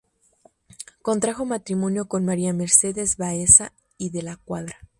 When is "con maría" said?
2.07-2.53